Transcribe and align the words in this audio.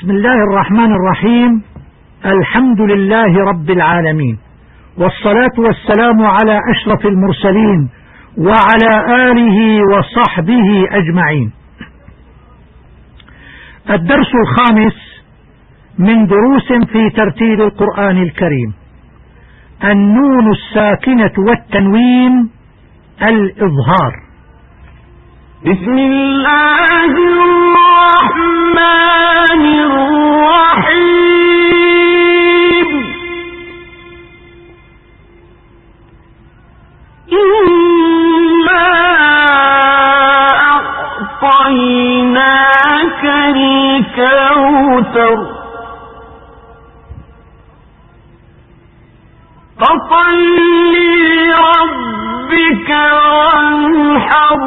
بسم 0.00 0.10
الله 0.10 0.34
الرحمن 0.34 0.92
الرحيم. 0.92 1.62
الحمد 2.26 2.80
لله 2.80 3.38
رب 3.50 3.70
العالمين. 3.70 4.38
والصلاة 4.98 5.56
والسلام 5.58 6.22
على 6.22 6.60
أشرف 6.74 7.06
المرسلين 7.06 7.88
وعلى 8.38 8.92
آله 9.30 9.80
وصحبه 9.92 10.88
أجمعين. 10.90 11.52
الدرس 13.90 14.30
الخامس 14.34 15.22
من 15.98 16.26
دروس 16.26 16.72
في 16.92 17.10
ترتيل 17.10 17.62
القرآن 17.62 18.22
الكريم. 18.22 18.72
النون 19.84 20.50
الساكنة 20.50 21.32
والتنوين 21.48 22.50
الإظهار. 23.22 24.29
بسم 25.60 25.98
الله 25.98 27.12
الرحمن 27.32 28.72
الرحيم. 29.84 30.88
إنا 37.32 38.86
أعطيناك 41.52 43.24
الكوثر. 43.56 45.38
فصل 49.80 50.40
لربك 51.50 52.90
وانحر. 53.22 54.60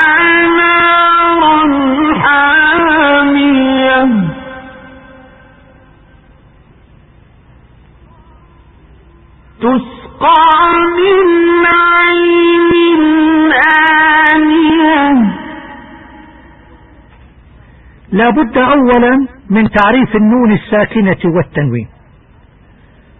لا 18.12 18.30
بد 18.30 18.58
أولا 18.58 19.26
من 19.50 19.70
تعريف 19.70 20.16
النون 20.16 20.52
الساكنة 20.52 21.34
والتنوين. 21.34 21.88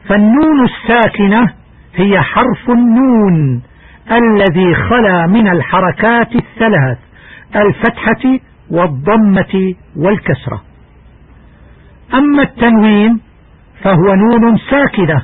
فالنون 0.08 0.64
الساكنة 0.64 1.52
هي 1.94 2.20
حرف 2.20 2.70
النون 2.70 3.62
الذي 4.12 4.74
خلا 4.74 5.26
من 5.26 5.48
الحركات 5.48 6.34
الثلاث 6.34 6.98
الفتحة 7.56 8.38
والضمة 8.70 9.74
والكسرة. 9.96 10.62
أما 12.14 12.42
التنوين 12.42 13.20
فهو 13.82 14.14
نون 14.14 14.58
ساكنة 14.70 15.22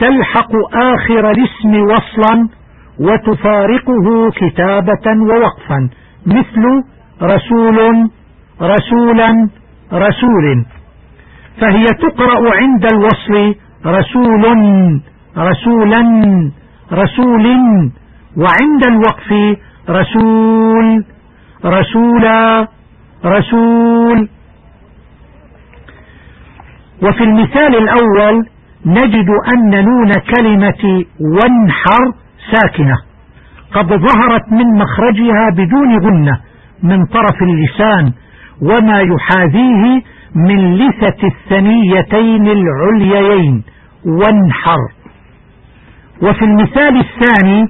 تلحق 0.00 0.50
آخر 0.74 1.30
الاسم 1.30 1.82
وصلا 1.82 2.48
وتفارقه 3.00 4.30
كتابة 4.30 5.06
ووقفا 5.20 5.90
مثل 6.26 6.84
رسول 7.22 8.08
رسولا 8.62 9.48
رسول. 9.92 10.64
فهي 11.60 11.84
تقرأ 11.84 12.54
عند 12.56 12.84
الوصل 12.92 13.54
رسول 13.86 14.44
رسولا 15.38 16.02
رسول 16.92 17.46
وعند 18.36 18.86
الوقف 18.86 19.58
رسول 19.90 21.04
رسولا 21.64 22.68
رسول. 23.24 24.28
وفي 27.02 27.24
المثال 27.24 27.76
الأول 27.76 28.46
نجد 28.86 29.28
أن 29.54 29.70
نون 29.84 30.12
كلمة 30.36 31.04
وانحر 31.20 32.02
ساكنة 32.52 32.94
قد 33.72 33.86
ظهرت 33.86 34.52
من 34.52 34.78
مخرجها 34.78 35.50
بدون 35.50 35.98
غنة 36.04 36.40
من 36.82 37.06
طرف 37.06 37.42
اللسان 37.42 38.12
وما 38.62 39.00
يحاذيه 39.00 40.02
من 40.34 40.74
لثة 40.76 41.26
الثنيتين 41.28 42.46
العليين 42.48 43.62
وانحر. 44.06 44.78
وفي 46.22 46.44
المثال 46.44 46.96
الثاني 47.00 47.68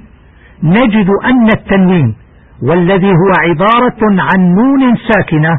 نجد 0.63 1.07
أن 1.25 1.47
التنوين 1.47 2.15
والذي 2.63 3.07
هو 3.11 3.31
عبارة 3.49 4.21
عن 4.21 4.39
نون 4.55 4.97
ساكنة 4.97 5.49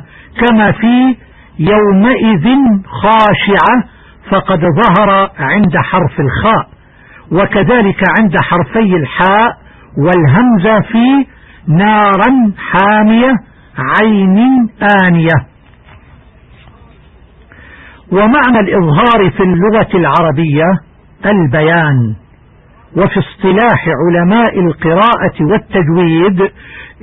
كما 0.40 0.72
في 0.72 1.16
يومئذ 1.58 2.46
خاشعة 3.02 3.84
فقد 4.30 4.60
ظهر 4.60 5.30
عند 5.38 5.76
حرف 5.76 6.20
الخاء 6.20 6.68
وكذلك 7.32 8.02
عند 8.20 8.34
حرفي 8.42 8.96
الحاء 8.96 9.56
والهمزة 9.98 10.80
في 10.80 11.26
نارا 11.68 12.52
حامية 12.70 13.32
عين 13.78 14.68
آنية. 15.08 15.46
ومعنى 18.12 18.60
الإظهار 18.60 19.30
في 19.30 19.42
اللغة 19.42 19.88
العربية 19.94 20.64
البيان. 21.26 22.14
وفي 22.96 23.18
اصطلاح 23.18 23.84
علماء 24.06 24.60
القراءة 24.60 25.34
والتجويد 25.40 26.52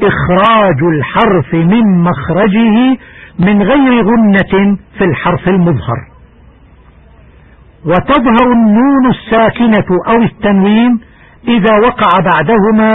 إخراج 0.02 0.84
الحرف 0.84 1.54
من 1.54 2.04
مخرجه 2.04 2.98
من 3.40 3.62
غير 3.62 4.04
غنة 4.06 4.78
في 4.98 5.04
الحرف 5.04 5.48
المظهر. 5.48 6.14
وتظهر 7.86 8.52
النون 8.52 9.10
الساكنة 9.10 9.98
أو 10.08 10.22
التنوين 10.22 11.00
إذا 11.48 11.80
وقع 11.88 12.10
بعدهما 12.32 12.94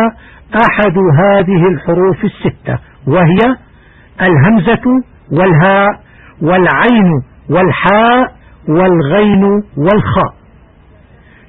أحد 0.55 0.99
هذه 1.19 1.69
الحروف 1.69 2.25
الستة 2.25 2.79
وهي 3.07 3.57
الهمزة 4.23 4.85
والهاء 5.33 5.89
والعين 6.43 7.11
والحاء 7.51 8.33
والغين 8.69 9.45
والخاء. 9.77 10.33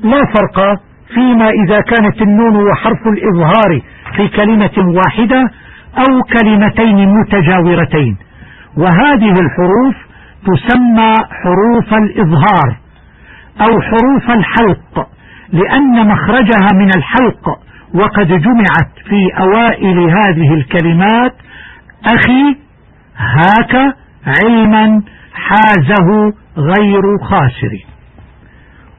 لا 0.04 0.22
فرق 0.36 0.80
فيما 1.14 1.50
إذا 1.50 1.76
كانت 1.76 2.22
النون 2.22 2.56
وحرف 2.56 3.08
الإظهار 3.08 3.82
في 4.16 4.28
كلمة 4.28 4.96
واحدة 4.98 5.42
أو 5.98 6.22
كلمتين 6.40 7.10
متجاورتين 7.20 8.18
وهذه 8.78 9.32
الحروف 9.32 9.96
تسمى 10.46 11.14
حروف 11.44 11.94
الإظهار 11.94 12.78
أو 13.62 13.82
حروف 13.82 14.38
الحلق 14.38 15.08
لأن 15.54 16.08
مخرجها 16.08 16.70
من 16.74 16.90
الحلق 16.98 17.50
وقد 17.94 18.28
جمعت 18.28 18.92
في 19.10 19.28
أوائل 19.40 20.00
هذه 20.00 20.54
الكلمات 20.54 21.34
أخي 22.06 22.58
هاك 23.18 23.96
علما 24.26 25.02
حازه 25.34 26.34
غير 26.58 27.02
خاسر. 27.24 27.86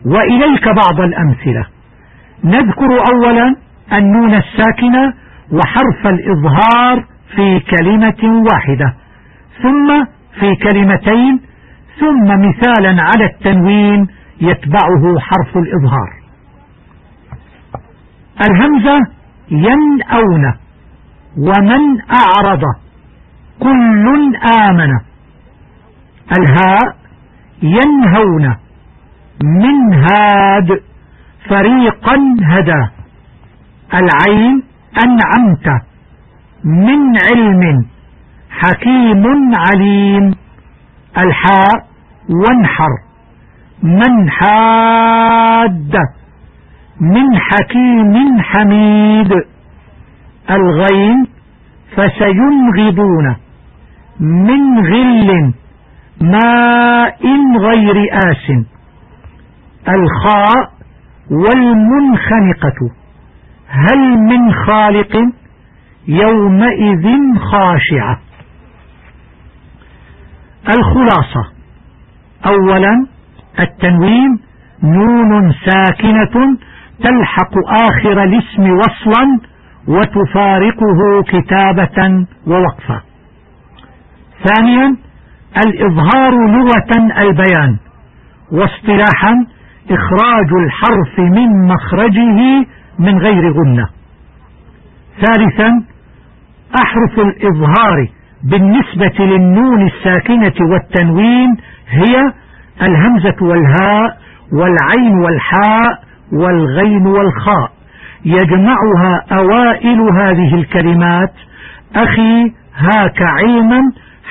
وإليك 0.06 0.64
بعض 0.64 1.00
الأمثلة. 1.00 1.67
نذكر 2.44 2.99
أولا 3.12 3.56
النون 3.93 4.35
الساكنة 4.35 5.14
وحرف 5.52 6.06
الإظهار 6.06 7.05
في 7.37 7.61
كلمة 7.61 8.43
واحدة. 8.52 8.94
ثم 9.62 10.05
في 10.41 10.56
كلمتين 10.56 11.41
ثم 12.00 12.25
مثالا 12.25 13.02
على 13.02 13.25
التنوين 13.25 14.06
يتبعه 14.41 15.19
حرف 15.19 15.56
الإظهار. 15.56 16.20
الهمزة 18.50 18.99
ينأون 19.50 20.55
ومن 21.38 22.00
أعرض. 22.00 22.62
كل 23.61 24.37
آمن. 24.59 25.01
الهاء 26.39 26.97
ينهون. 27.62 28.57
من 29.45 29.95
هاد 29.95 30.81
فريقا 31.49 32.37
هدى. 32.43 32.89
العين 33.95 34.62
أنعمت. 35.05 35.83
من 36.65 37.17
علم 37.29 37.87
حكيم 38.51 39.53
عليم. 39.55 40.35
الحاء 41.23 41.87
وانحر. 42.29 42.89
من 43.83 44.31
حاد. 44.31 45.95
من 47.01 47.39
حكيم 47.39 48.41
حميد. 48.41 49.33
الغين 50.51 51.27
فسينغضون. 51.97 53.37
من 54.20 54.78
غل 54.78 55.55
ماء 56.20 57.22
غير 57.61 57.96
آس. 58.12 58.50
الخاء 59.88 60.70
والمنخنقة. 61.31 62.90
هل 63.69 64.19
من 64.19 64.52
خالق؟ 64.52 65.17
يومئذ 66.08 67.06
خاشعة. 67.38 68.20
الخلاصة. 70.69 71.52
أولا 72.46 73.06
التنوين 73.62 74.40
نون 74.82 75.52
ساكنة 75.52 76.58
تلحق 77.02 77.52
آخر 77.69 78.23
الاسم 78.25 78.62
وصلا 78.62 79.40
وتفارقه 79.88 81.23
كتابة 81.23 82.26
ووقفا. 82.46 83.10
ثانيا 84.44 84.96
الإظهار 85.66 86.32
لغة 86.32 87.20
البيان 87.20 87.76
واصطلاحا 88.52 89.46
إخراج 89.90 90.48
الحرف 90.52 91.19
من 91.19 91.66
مخرجه 91.66 92.66
من 92.98 93.19
غير 93.19 93.52
غنة. 93.52 93.88
ثالثا 95.20 95.82
أحرف 96.84 97.19
الإظهار 97.19 98.08
بالنسبة 98.44 99.25
للنون 99.25 99.87
الساكنة 99.87 100.70
والتنوين 100.70 101.56
هي 101.88 102.32
الهمزة 102.82 103.37
والهاء 103.40 104.19
والعين 104.52 105.14
والحاء 105.14 106.02
والغين 106.32 107.06
والخاء. 107.06 107.72
يجمعها 108.25 109.25
أوائل 109.32 110.00
هذه 110.00 110.54
الكلمات. 110.54 111.32
أخي 111.96 112.52
هاك 112.76 113.22
علما 113.22 113.81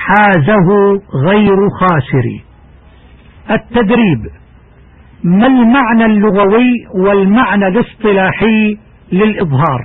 حازه 0.06 0.68
غير 1.28 1.56
خاسر. 1.80 2.44
التدريب. 3.50 4.26
ما 5.24 5.46
المعنى 5.46 6.04
اللغوي 6.04 6.86
والمعنى 6.94 7.68
الاصطلاحي 7.68 8.78
للإظهار؟ 9.12 9.80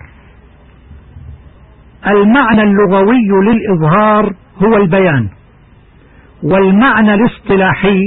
المعنى 2.08 2.62
اللغوي 2.62 3.28
للإظهار 3.44 4.34
هو 4.64 4.78
البيان. 4.78 5.30
والمعنى 6.44 7.14
الاصطلاحي 7.14 8.00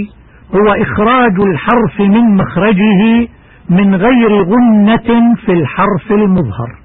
هو 0.54 0.82
إخراج 0.82 1.40
الحرف 1.40 2.00
من 2.00 2.36
مخرجه 2.36 3.28
من 3.70 3.94
غير 3.94 4.42
غنة 4.42 5.34
في 5.46 5.52
الحرف 5.52 6.12
المظهر. 6.12 6.78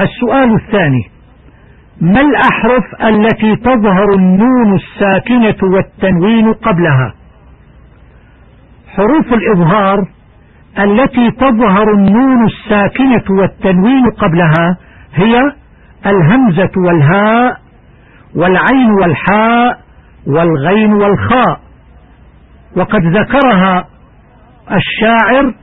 السؤال 0.00 0.54
الثاني. 0.54 1.17
ما 2.00 2.20
الأحرف 2.20 2.84
التي 3.02 3.56
تظهر 3.56 4.06
النون 4.16 4.74
الساكنة 4.74 5.70
والتنوين 5.74 6.52
قبلها؟ 6.52 7.14
حروف 8.96 9.32
الإظهار 9.32 10.08
التي 10.78 11.30
تظهر 11.30 11.92
النون 11.94 12.46
الساكنة 12.46 13.24
والتنوين 13.40 14.10
قبلها 14.10 14.76
هي 15.14 15.52
الهمزة 16.06 16.70
والهاء 16.76 17.56
والعين 18.36 18.90
والحاء 19.00 19.78
والغين 20.26 20.92
والخاء. 20.92 21.60
وقد 22.76 23.02
ذكرها 23.02 23.84
الشاعر 24.72 25.54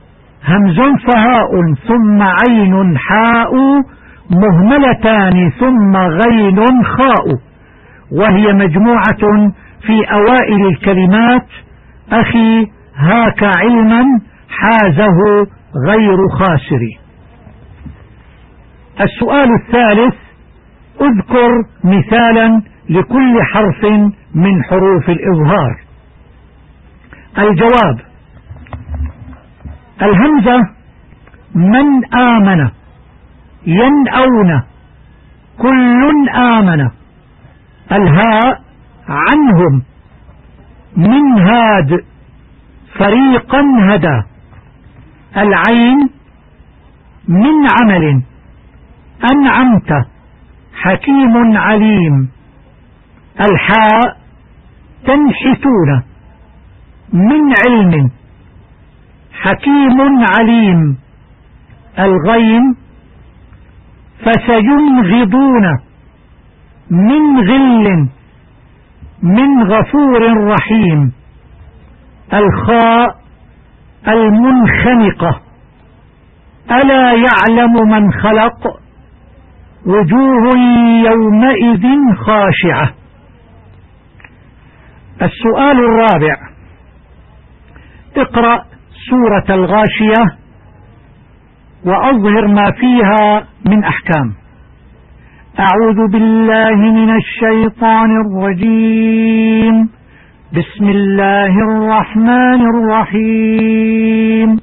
همز 0.48 0.80
فهاء 0.80 1.50
ثم 1.88 2.22
عين 2.22 2.98
حاء 2.98 3.52
مهملتان 4.30 5.50
ثم 5.50 5.96
غين 5.96 6.84
خاء 6.84 7.26
وهي 8.12 8.52
مجموعة 8.52 9.50
في 9.86 10.12
أوائل 10.12 10.66
الكلمات 10.66 11.46
أخي 12.12 12.66
هاك 12.96 13.42
علما 13.42 14.04
حازه 14.48 15.46
غير 15.88 16.16
خاسر. 16.28 16.80
السؤال 19.00 19.48
الثالث 19.62 20.14
أذكر 21.00 21.50
مثالا 21.84 22.62
لكل 22.90 23.42
حرف 23.42 23.84
من 24.34 24.64
حروف 24.64 25.10
الإظهار. 25.10 25.76
الجواب 27.38 28.00
الهمزة 30.02 30.60
من 31.54 32.14
آمن. 32.14 32.70
ينأون 33.66 34.62
كل 35.58 36.28
آمن. 36.34 36.90
الهاء 37.92 38.62
عنهم. 39.08 39.82
من 40.96 41.40
هاد 41.40 42.04
فريقا 42.98 43.62
هدى. 43.88 44.22
العين 45.36 46.10
من 47.28 47.66
عمل. 47.80 48.22
أنعمت. 49.32 50.06
حكيم 50.74 51.56
عليم. 51.56 52.28
الحاء 53.40 54.16
تنحتون. 55.06 56.02
من 57.12 57.54
علم. 57.66 58.10
حكيم 59.32 60.24
عليم. 60.38 60.98
الغين 61.98 62.85
فسينغضون 64.24 65.78
من 66.90 67.40
غل 67.40 68.08
من 69.22 69.62
غفور 69.62 70.46
رحيم. 70.52 71.12
الخاء 72.32 73.16
المنخنقة 74.08 75.40
ألا 76.70 77.12
يعلم 77.12 77.72
من 77.88 78.12
خلق؟ 78.12 78.80
وجوه 79.86 80.58
يومئذ 81.10 81.84
خاشعة. 82.16 82.94
السؤال 85.22 85.78
الرابع. 85.78 86.36
اقرأ 88.16 88.64
سورة 89.10 89.56
الغاشية. 89.56 90.45
وأظهر 91.86 92.46
ما 92.46 92.70
فيها 92.70 93.44
من 93.68 93.84
أحكام. 93.84 94.34
أعوذ 95.60 96.12
بالله 96.12 96.76
من 96.76 97.16
الشيطان 97.16 98.10
الرجيم. 98.26 99.88
بسم 100.52 100.84
الله 100.88 101.58
الرحمن 101.58 102.60
الرحيم. 102.74 104.56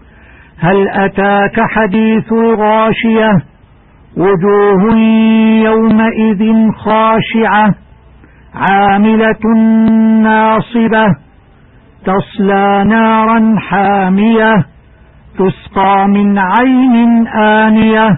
هل 0.59 0.89
أتاك 0.89 1.61
حديث 1.61 2.31
الغاشية؟ 2.31 3.41
وجوه 4.17 4.97
يومئذ 5.63 6.71
خاشعة. 6.71 7.75
عاملة 8.55 9.57
ناصبة. 10.23 11.05
تصلى 12.05 12.83
نارا 12.83 13.55
حامية. 13.59 14.72
تسقى 15.37 16.07
من 16.07 16.37
عين 16.39 17.27
آنية 17.27 18.17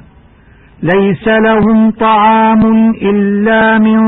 ليس 0.84 1.28
لهم 1.28 1.92
طعام 1.92 2.62
إلا 3.02 3.78
من 3.80 4.00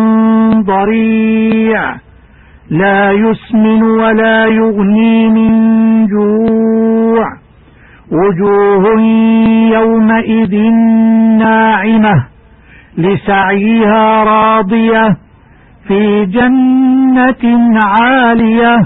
ضريع 0.64 1.96
لا 2.70 3.12
يسمن 3.12 3.84
ولا 3.84 4.46
يغني 4.46 5.30
من 5.30 5.52
جوع 6.08 7.26
وجوه 8.12 9.00
يومئذ 9.74 10.56
ناعمة 11.40 12.26
لسعيها 12.98 14.24
راضية 14.24 15.18
في 15.88 16.26
جنة 16.26 17.70
عالية 17.86 18.78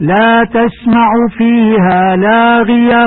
لا 0.00 0.44
تسمع 0.44 1.08
فيها 1.38 2.16
لاغية 2.16 3.06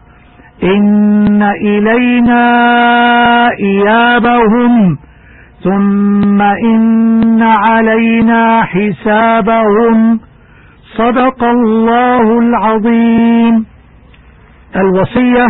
إن 0.63 1.43
إلينا 1.43 2.43
إيابهم 3.59 4.97
ثم 5.63 6.41
إن 6.41 7.41
علينا 7.41 8.61
حسابهم 8.63 10.19
صدق 10.97 11.43
الله 11.43 12.39
العظيم 12.39 13.65
الوصية 14.75 15.47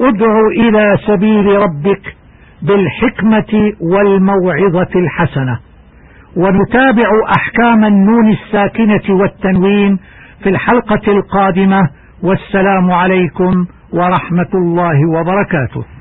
ادع 0.00 0.34
إلى 0.56 0.96
سبيل 1.06 1.46
ربك 1.46 2.16
بالحكمة 2.62 3.72
والموعظة 3.80 4.88
الحسنة 4.96 5.58
ونتابع 6.36 7.08
أحكام 7.36 7.84
النون 7.84 8.28
الساكنة 8.32 9.16
والتنوين 9.20 9.98
في 10.42 10.48
الحلقة 10.48 11.12
القادمة 11.12 11.80
والسلام 12.22 12.90
عليكم 12.90 13.66
ورحمة 13.92 14.52
الله 14.54 14.98
وبركاته. 15.20 15.97